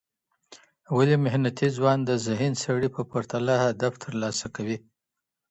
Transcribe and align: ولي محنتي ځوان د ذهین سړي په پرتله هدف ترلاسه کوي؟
ولي 0.95 1.17
محنتي 1.25 1.67
ځوان 1.77 1.99
د 2.05 2.11
ذهین 2.25 2.53
سړي 2.65 2.89
په 2.95 3.01
پرتله 3.11 3.53
هدف 3.65 3.93
ترلاسه 4.03 4.45
کوي؟ 4.55 4.77